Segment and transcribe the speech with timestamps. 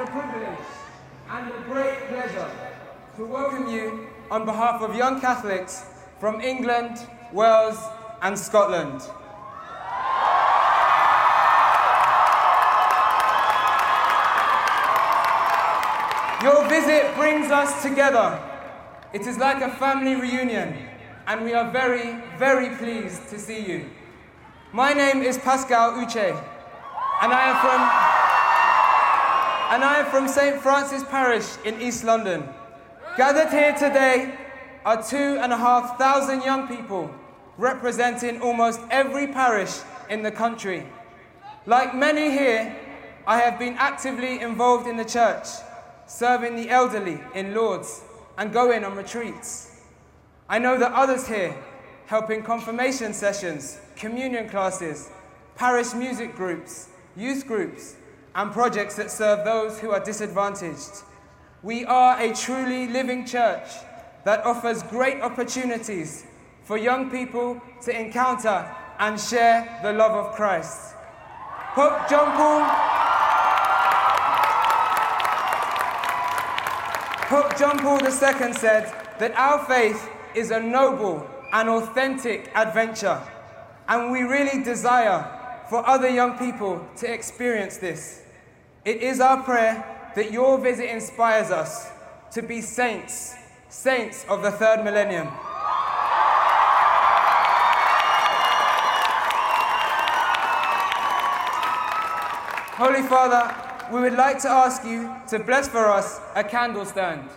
[0.00, 0.66] a privilege
[1.30, 2.50] and a great pleasure
[3.16, 5.84] to welcome you on behalf of young Catholics
[6.18, 7.78] from England, Wales,
[8.22, 9.02] and Scotland.
[16.42, 18.40] Your visit brings us together.
[19.12, 20.78] It is like a family reunion,
[21.26, 23.90] and we are very, very pleased to see you.
[24.72, 26.42] My name is Pascal Uche,
[27.22, 27.80] and I am from
[29.74, 30.60] and I am from St.
[30.60, 32.48] Francis Parish in East London.
[33.16, 34.34] Gathered here today
[34.84, 37.10] are two and a half thousand young people
[37.58, 40.86] representing almost every parish in the country.
[41.66, 42.76] Like many here,
[43.26, 45.46] I have been actively involved in the church
[46.10, 48.02] serving the elderly in Lourdes,
[48.36, 49.80] and going on retreats.
[50.48, 51.54] I know that others here
[52.06, 55.08] help in confirmation sessions, communion classes,
[55.54, 56.88] parish music groups,
[57.20, 57.96] youth groups,
[58.34, 61.02] and projects that serve those who are disadvantaged.
[61.62, 63.68] We are a truly living church
[64.24, 66.24] that offers great opportunities
[66.64, 70.94] for young people to encounter and share the love of Christ.
[71.74, 72.60] Pope John Paul
[77.28, 83.20] Pope John Paul II said that our faith is a noble and authentic adventure,
[83.88, 85.39] and we really desire
[85.70, 88.24] for other young people to experience this.
[88.84, 91.88] It is our prayer that your visit inspires us
[92.32, 93.36] to be saints,
[93.68, 95.28] saints of the third millennium.
[102.74, 103.54] Holy Father,
[103.92, 107.30] we would like to ask you to bless for us a candle stand.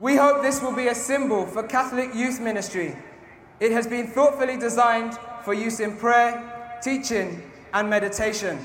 [0.00, 2.94] We hope this will be a symbol for Catholic youth ministry.
[3.58, 7.42] It has been thoughtfully designed for use in prayer, teaching,
[7.72, 8.58] and meditation.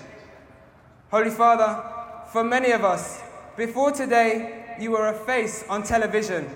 [1.10, 1.84] Holy Father,
[2.32, 3.22] for many of us,
[3.58, 6.50] before today, you were a face on television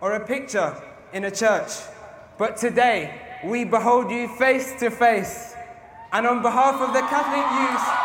[0.00, 0.74] or a picture
[1.12, 1.70] in a church.
[2.38, 5.54] But today, we behold you face to face.
[6.12, 8.02] And on behalf of the Catholic youth,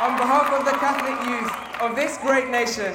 [0.00, 2.94] On behalf of the Catholic youth of this great nation,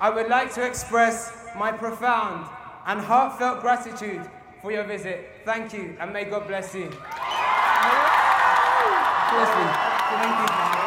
[0.00, 2.48] I would like to express my profound
[2.86, 4.22] and heartfelt gratitude
[4.66, 5.30] for your visit.
[5.44, 6.90] Thank you, and may God bless you.
[10.10, 10.85] Thank you.